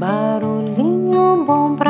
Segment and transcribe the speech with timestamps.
[0.00, 1.89] Barulhinho bom pra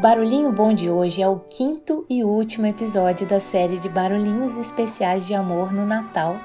[0.00, 5.26] Barulhinho Bom de hoje é o quinto e último episódio da série de barulhinhos especiais
[5.26, 6.36] de amor no Natal,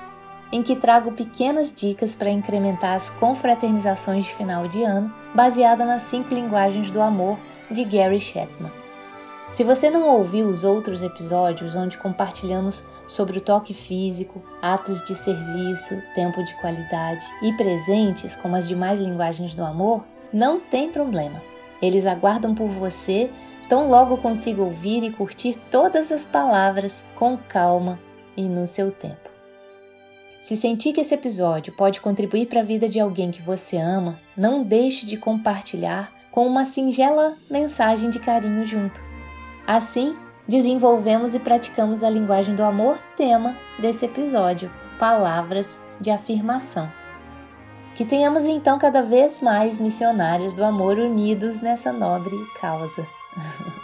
[0.52, 6.02] em que trago pequenas dicas para incrementar as confraternizações de final de ano, baseada nas
[6.02, 7.38] cinco linguagens do amor
[7.70, 8.72] de Gary Chapman.
[9.52, 15.14] Se você não ouviu os outros episódios onde compartilhamos sobre o toque físico, atos de
[15.14, 21.40] serviço, tempo de qualidade e presentes, como as demais linguagens do amor, não tem problema.
[21.84, 23.30] Eles aguardam por você,
[23.68, 28.00] tão logo consiga ouvir e curtir todas as palavras com calma
[28.36, 29.30] e no seu tempo.
[30.42, 34.20] Se sentir que esse episódio pode contribuir para a vida de alguém que você ama,
[34.36, 39.02] não deixe de compartilhar com uma singela mensagem de carinho junto.
[39.66, 44.70] Assim, desenvolvemos e praticamos a linguagem do amor, tema desse episódio:
[45.00, 46.92] palavras de afirmação.
[47.96, 53.08] Que tenhamos então cada vez mais missionários do amor unidos nessa nobre causa.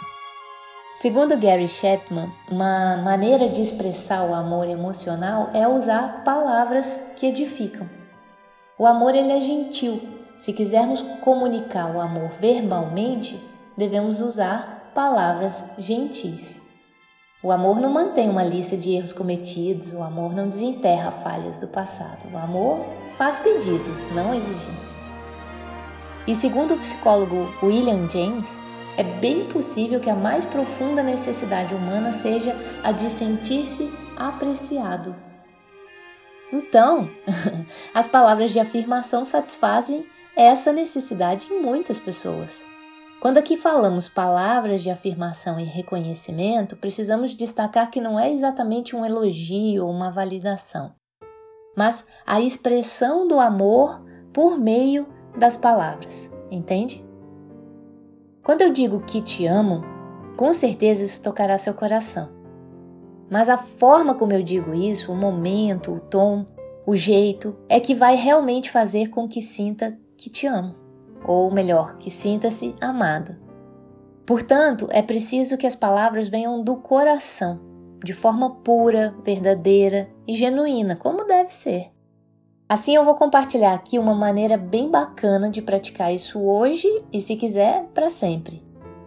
[0.94, 7.88] Segundo Gary Chapman, uma maneira de expressar o amor emocional é usar palavras que edificam.
[8.78, 10.00] O amor ele é gentil.
[10.36, 13.38] Se quisermos comunicar o amor verbalmente,
[13.76, 16.60] devemos usar palavras gentis.
[17.42, 21.68] O amor não mantém uma lista de erros cometidos, o amor não desenterra falhas do
[21.68, 22.30] passado.
[22.30, 22.84] O amor
[23.16, 25.00] faz pedidos, não exigências.
[26.26, 28.58] E segundo o psicólogo William James,
[28.96, 35.14] é bem possível que a mais profunda necessidade humana seja a de sentir-se apreciado.
[36.52, 37.08] Então,
[37.94, 42.64] as palavras de afirmação satisfazem essa necessidade em muitas pessoas.
[43.20, 49.04] Quando aqui falamos palavras de afirmação e reconhecimento, precisamos destacar que não é exatamente um
[49.04, 50.94] elogio ou uma validação,
[51.76, 54.02] mas a expressão do amor
[54.32, 55.06] por meio
[55.36, 57.04] das palavras, entende?
[58.42, 59.82] Quando eu digo que te amo,
[60.36, 62.28] com certeza isso tocará seu coração.
[63.30, 66.46] Mas a forma como eu digo isso, o momento, o tom,
[66.86, 70.80] o jeito, é que vai realmente fazer com que sinta que te amo
[71.24, 73.36] ou melhor, que sinta-se amado.
[74.24, 77.60] Portanto, é preciso que as palavras venham do coração,
[78.02, 81.90] de forma pura, verdadeira e genuína, como deve ser.
[82.70, 87.34] Assim, eu vou compartilhar aqui uma maneira bem bacana de praticar isso hoje e, se
[87.34, 88.62] quiser, para sempre.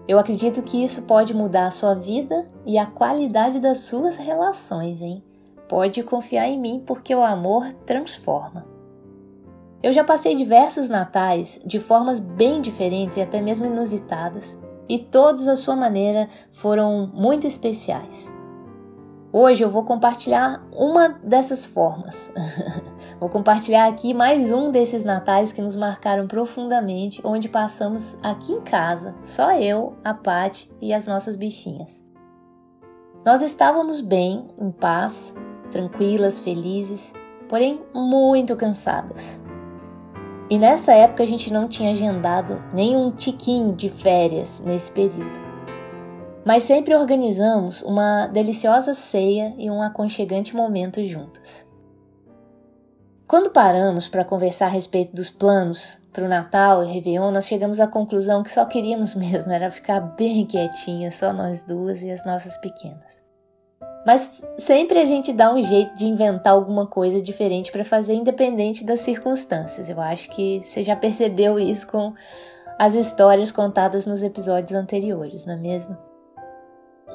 [0.05, 5.01] Eu acredito que isso pode mudar a sua vida e a qualidade das suas relações,
[5.01, 5.23] hein?
[5.69, 8.65] Pode confiar em mim porque o amor transforma.
[9.81, 14.59] Eu já passei diversos natais de formas bem diferentes e até mesmo inusitadas,
[14.89, 18.29] e todos à sua maneira foram muito especiais.
[19.35, 22.31] Hoje eu vou compartilhar uma dessas formas.
[23.19, 28.61] vou compartilhar aqui mais um desses natais que nos marcaram profundamente, onde passamos aqui em
[28.61, 32.03] casa, só eu, a Pati e as nossas bichinhas.
[33.25, 35.33] Nós estávamos bem, em paz,
[35.71, 37.11] tranquilas, felizes,
[37.49, 39.41] porém muito cansadas.
[40.47, 45.52] E nessa época a gente não tinha agendado nenhum tiquinho de férias nesse período.
[46.45, 51.65] Mas sempre organizamos uma deliciosa ceia e um aconchegante momento juntas.
[53.25, 57.79] Quando paramos para conversar a respeito dos planos para o Natal e Réveillon, nós chegamos
[57.79, 62.25] à conclusão que só queríamos mesmo era ficar bem quietinhas, só nós duas e as
[62.25, 63.23] nossas pequenas.
[64.05, 68.85] Mas sempre a gente dá um jeito de inventar alguma coisa diferente para fazer, independente
[68.85, 69.89] das circunstâncias.
[69.89, 72.13] Eu acho que você já percebeu isso com
[72.77, 76.12] as histórias contadas nos episódios anteriores, não é mesmo?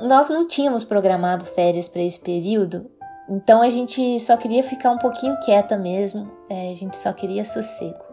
[0.01, 2.89] Nós não tínhamos programado férias para esse período,
[3.29, 7.45] então a gente só queria ficar um pouquinho quieta mesmo, é, a gente só queria
[7.45, 8.05] sossego.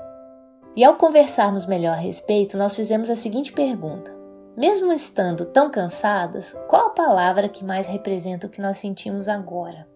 [0.75, 4.11] E ao conversarmos melhor a respeito, nós fizemos a seguinte pergunta:
[4.57, 9.87] mesmo estando tão cansadas, qual a palavra que mais representa o que nós sentimos agora?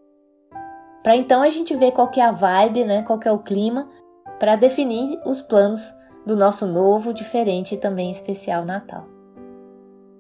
[1.02, 3.90] Para então a gente ver qual é a vibe, né, qual é o clima,
[4.40, 5.94] para definir os planos
[6.26, 9.19] do nosso novo, diferente e também especial Natal.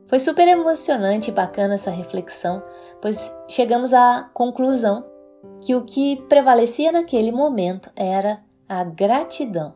[0.09, 2.63] Foi super emocionante e bacana essa reflexão,
[2.99, 5.05] pois chegamos à conclusão
[5.61, 9.75] que o que prevalecia naquele momento era a gratidão.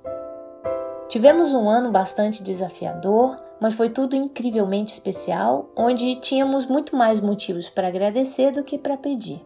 [1.07, 7.69] Tivemos um ano bastante desafiador, mas foi tudo incrivelmente especial, onde tínhamos muito mais motivos
[7.69, 9.45] para agradecer do que para pedir.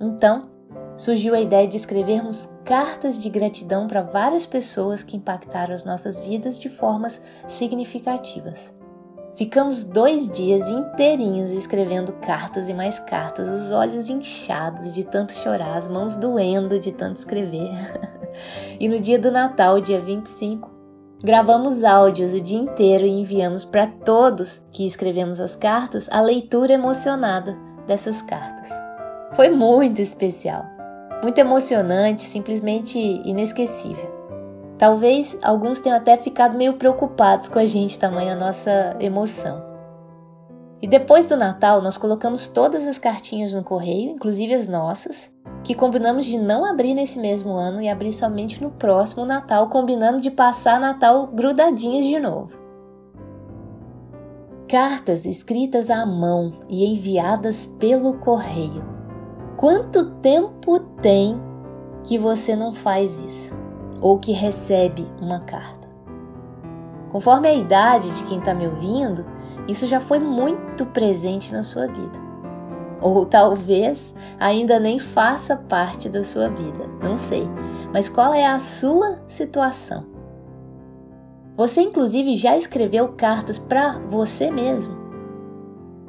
[0.00, 0.50] Então,
[0.96, 6.18] surgiu a ideia de escrevermos cartas de gratidão para várias pessoas que impactaram as nossas
[6.18, 8.75] vidas de formas significativas.
[9.36, 15.76] Ficamos dois dias inteirinhos escrevendo cartas e mais cartas, os olhos inchados de tanto chorar,
[15.76, 17.70] as mãos doendo de tanto escrever.
[18.80, 20.70] e no dia do Natal, dia 25,
[21.22, 26.72] gravamos áudios o dia inteiro e enviamos para todos que escrevemos as cartas a leitura
[26.72, 28.70] emocionada dessas cartas.
[29.34, 30.64] Foi muito especial,
[31.22, 34.15] muito emocionante, simplesmente inesquecível.
[34.78, 39.64] Talvez alguns tenham até ficado meio preocupados com a gente, tamanha a nossa emoção.
[40.82, 45.34] E depois do Natal, nós colocamos todas as cartinhas no correio, inclusive as nossas,
[45.64, 50.20] que combinamos de não abrir nesse mesmo ano e abrir somente no próximo Natal, combinando
[50.20, 52.58] de passar Natal grudadinhas de novo.
[54.68, 58.84] Cartas escritas à mão e enviadas pelo correio.
[59.56, 61.40] Quanto tempo tem
[62.04, 63.65] que você não faz isso?
[64.06, 65.88] Ou que recebe uma carta.
[67.10, 69.26] Conforme a idade de quem está me ouvindo,
[69.66, 72.16] isso já foi muito presente na sua vida.
[73.00, 77.48] Ou talvez ainda nem faça parte da sua vida, não sei.
[77.92, 80.06] Mas qual é a sua situação?
[81.56, 84.94] Você, inclusive, já escreveu cartas para você mesmo?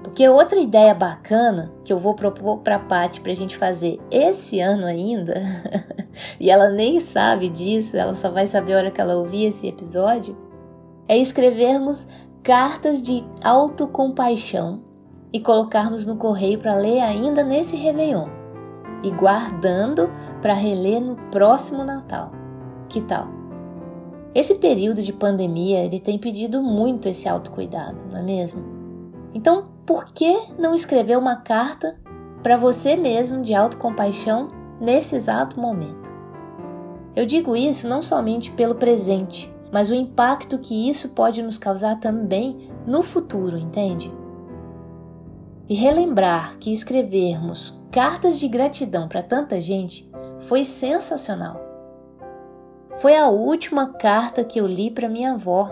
[0.08, 4.00] Porque outra ideia bacana que eu vou propor para a Paty para a gente fazer
[4.10, 5.44] esse ano ainda,
[6.40, 9.68] e ela nem sabe disso, ela só vai saber a hora que ela ouvir esse
[9.68, 10.38] episódio,
[11.10, 12.08] é escrevermos
[12.42, 14.82] cartas de autocompaixão
[15.34, 18.30] e colocarmos no correio para ler ainda nesse Réveillon
[19.04, 20.10] e guardando
[20.42, 22.32] para reler no próximo Natal.
[22.88, 23.28] Que tal?
[24.34, 28.64] Esse período de pandemia ele tem pedido muito esse autocuidado, não é mesmo?
[29.34, 31.98] Então, por que não escrever uma carta
[32.44, 34.50] para você mesmo de autocompaixão
[34.82, 36.12] nesse exato momento?
[37.16, 42.00] Eu digo isso não somente pelo presente, mas o impacto que isso pode nos causar
[42.02, 44.14] também no futuro, entende?
[45.70, 50.12] E relembrar que escrevermos cartas de gratidão para tanta gente
[50.42, 51.62] foi sensacional.
[52.96, 55.72] Foi a última carta que eu li para minha avó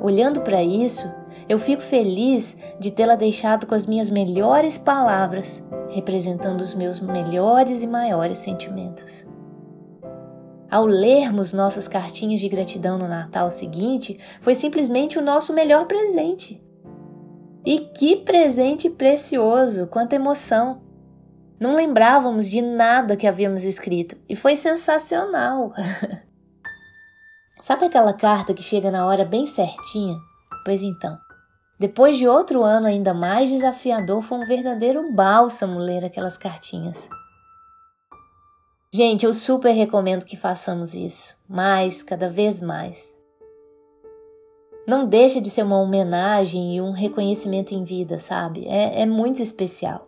[0.00, 1.10] Olhando para isso,
[1.48, 7.82] eu fico feliz de tê-la deixado com as minhas melhores palavras, representando os meus melhores
[7.82, 9.26] e maiores sentimentos.
[10.70, 16.62] Ao lermos nossas cartinhas de gratidão no Natal seguinte, foi simplesmente o nosso melhor presente.
[17.64, 20.82] E que presente precioso, quanta emoção!
[21.58, 25.72] Não lembrávamos de nada que havíamos escrito e foi sensacional.
[27.60, 30.16] Sabe aquela carta que chega na hora bem certinha?
[30.64, 31.16] Pois então,
[31.78, 37.08] depois de outro ano ainda mais desafiador, foi um verdadeiro bálsamo ler aquelas cartinhas.
[38.92, 43.14] Gente, eu super recomendo que façamos isso, mais, cada vez mais.
[44.86, 48.66] Não deixa de ser uma homenagem e um reconhecimento em vida, sabe?
[48.66, 50.06] É, é muito especial.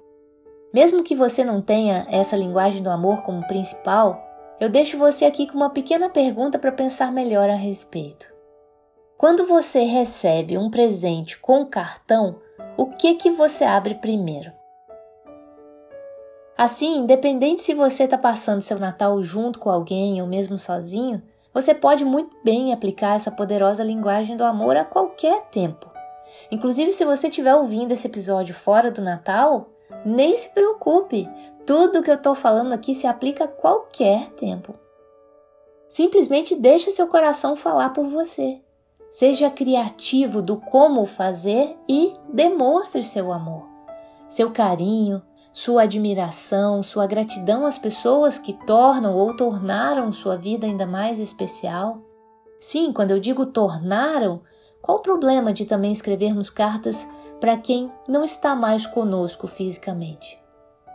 [0.72, 4.24] Mesmo que você não tenha essa linguagem do amor como principal,
[4.60, 8.37] eu deixo você aqui com uma pequena pergunta para pensar melhor a respeito.
[9.18, 12.36] Quando você recebe um presente com cartão,
[12.76, 14.52] o que que você abre primeiro?
[16.56, 21.20] Assim, independente se você está passando seu Natal junto com alguém ou mesmo sozinho,
[21.52, 25.90] você pode muito bem aplicar essa poderosa linguagem do amor a qualquer tempo.
[26.48, 29.68] Inclusive, se você estiver ouvindo esse episódio fora do Natal,
[30.06, 31.28] nem se preocupe,
[31.66, 34.74] tudo que eu estou falando aqui se aplica a qualquer tempo.
[35.88, 38.60] Simplesmente deixe seu coração falar por você.
[39.10, 43.66] Seja criativo do como fazer e demonstre seu amor,
[44.28, 45.22] seu carinho,
[45.52, 52.02] sua admiração, sua gratidão às pessoas que tornam ou tornaram sua vida ainda mais especial.
[52.60, 54.42] Sim, quando eu digo tornaram,
[54.82, 57.08] qual o problema de também escrevermos cartas
[57.40, 60.38] para quem não está mais conosco fisicamente?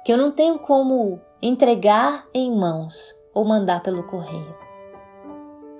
[0.05, 4.62] Que eu não tenho como entregar em mãos ou mandar pelo correio.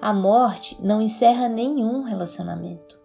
[0.04, 3.00] A morte não encerra nenhum relacionamento.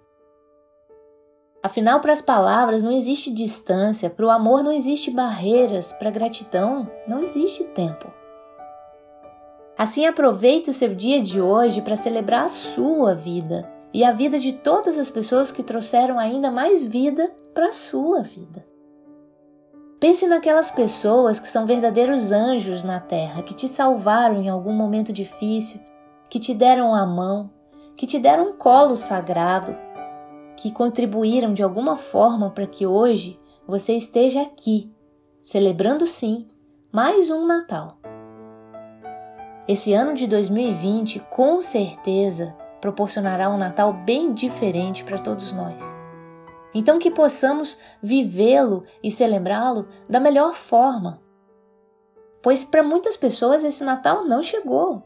[1.63, 6.11] Afinal, para as palavras não existe distância, para o amor não existe barreiras, para a
[6.11, 8.13] gratidão não existe tempo.
[9.79, 14.37] Assim, aproveite o seu dia de hoje para celebrar a sua vida e a vida
[14.37, 18.67] de todas as pessoas que trouxeram ainda mais vida para a sua vida.
[20.01, 25.13] Pense naquelas pessoas que são verdadeiros anjos na terra, que te salvaram em algum momento
[25.13, 25.81] difícil,
[26.29, 27.51] que te deram a mão,
[27.97, 29.77] que te deram um colo sagrado,
[30.57, 34.93] que contribuíram de alguma forma para que hoje você esteja aqui,
[35.41, 36.47] celebrando sim
[36.93, 37.99] mais um Natal.
[39.67, 45.97] Esse ano de 2020 com certeza proporcionará um Natal bem diferente para todos nós.
[46.75, 51.21] Então, que possamos vivê-lo e celebrá-lo da melhor forma.
[52.43, 55.03] Pois para muitas pessoas esse Natal não chegou,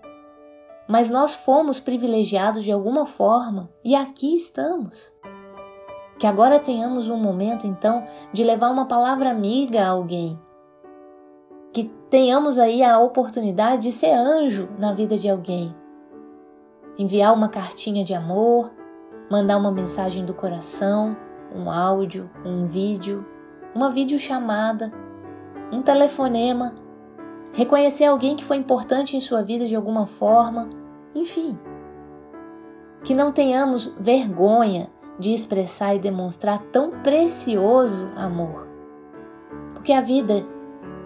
[0.89, 5.13] mas nós fomos privilegiados de alguma forma e aqui estamos.
[6.19, 10.39] Que agora tenhamos um momento então de levar uma palavra amiga a alguém
[11.73, 15.75] que tenhamos aí a oportunidade de ser anjo na vida de alguém.
[16.99, 18.71] Enviar uma cartinha de amor,
[19.31, 21.17] mandar uma mensagem do coração,
[21.55, 23.27] um áudio, um vídeo,
[23.75, 24.93] uma videochamada,
[25.73, 26.75] um telefonema,
[27.53, 30.69] reconhecer alguém que foi importante em sua vida de alguma forma,
[31.15, 31.59] enfim.
[33.05, 38.67] Que não tenhamos vergonha de expressar e demonstrar tão precioso amor.
[39.75, 40.45] Porque a vida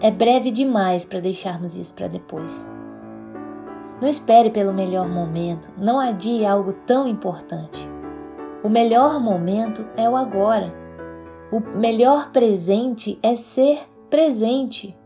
[0.01, 2.69] é breve demais para deixarmos isso para depois.
[4.01, 7.89] Não espere pelo melhor momento, não adie algo tão importante.
[8.63, 10.73] O melhor momento é o agora.
[11.51, 14.96] O melhor presente é ser presente.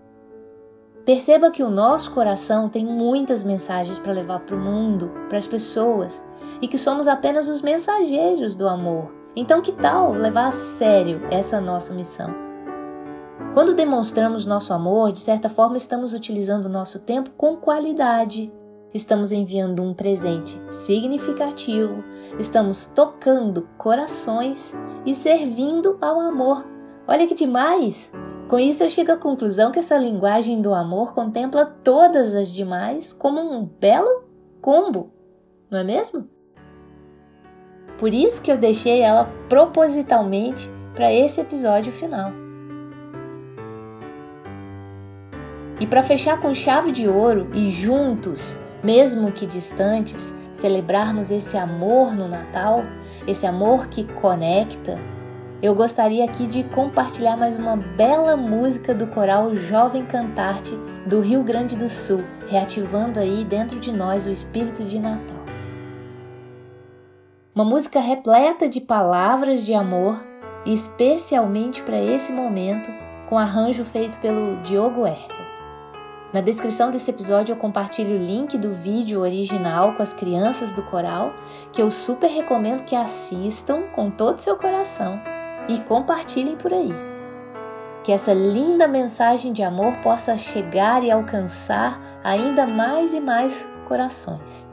[1.05, 5.47] Perceba que o nosso coração tem muitas mensagens para levar para o mundo, para as
[5.47, 6.23] pessoas,
[6.61, 9.11] e que somos apenas os mensageiros do amor.
[9.35, 12.31] Então, que tal levar a sério essa nossa missão?
[13.53, 18.51] Quando demonstramos nosso amor, de certa forma estamos utilizando nosso tempo com qualidade.
[18.93, 22.03] Estamos enviando um presente significativo,
[22.37, 24.73] estamos tocando corações
[25.05, 26.65] e servindo ao amor.
[27.07, 28.11] Olha que demais!
[28.51, 33.13] Com isso, eu chego à conclusão que essa linguagem do amor contempla todas as demais
[33.13, 34.25] como um belo
[34.59, 35.09] combo,
[35.69, 36.27] não é mesmo?
[37.97, 42.33] Por isso que eu deixei ela propositalmente para esse episódio final.
[45.79, 52.13] E para fechar com chave de ouro e juntos, mesmo que distantes, celebrarmos esse amor
[52.17, 52.83] no Natal,
[53.25, 54.99] esse amor que conecta,
[55.61, 60.75] eu gostaria aqui de compartilhar mais uma bela música do coral Jovem Cantarte
[61.05, 65.37] do Rio Grande do Sul, reativando aí dentro de nós o espírito de Natal.
[67.53, 70.25] Uma música repleta de palavras de amor,
[70.65, 72.91] especialmente para esse momento,
[73.29, 75.45] com arranjo feito pelo Diogo Herter.
[76.33, 80.81] Na descrição desse episódio eu compartilho o link do vídeo original com as crianças do
[80.81, 81.35] coral,
[81.71, 85.21] que eu super recomendo que assistam com todo seu coração
[85.67, 86.93] e compartilhem por aí.
[88.03, 94.67] Que essa linda mensagem de amor possa chegar e alcançar ainda mais e mais corações.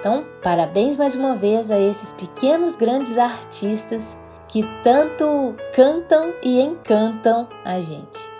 [0.00, 7.48] Então, parabéns mais uma vez a esses pequenos grandes artistas que tanto cantam e encantam
[7.64, 8.38] a gente.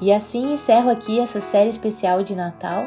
[0.00, 2.84] E assim encerro aqui essa série especial de Natal.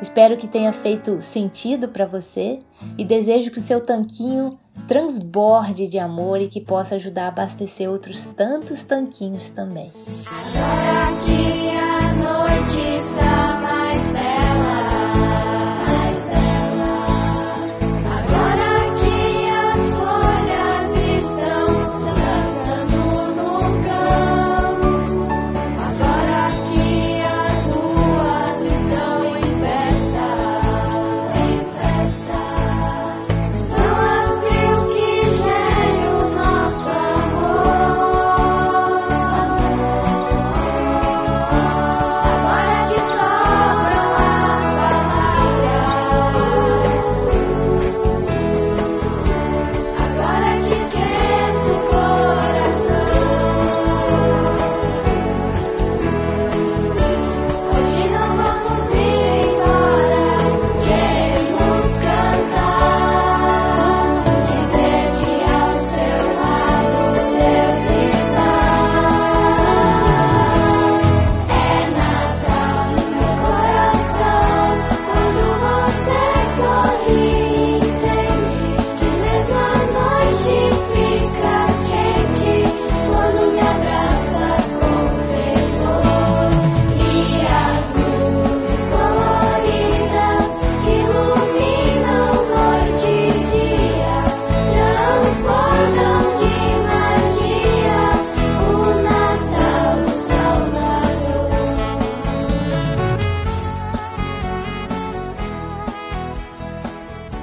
[0.00, 2.60] Espero que tenha feito sentido para você
[2.96, 7.88] e desejo que o seu tanquinho transborde de amor e que possa ajudar a abastecer
[7.88, 9.92] outros tantos tanquinhos também.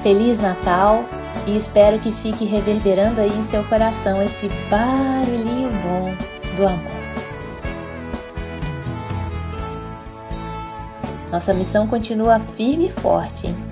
[0.08, 1.04] Feliz Natal
[1.46, 6.16] e espero que fique reverberando aí em seu coração esse barulhinho bom
[6.56, 6.92] do amor.
[11.30, 13.67] Nossa missão continua firme e forte, hein?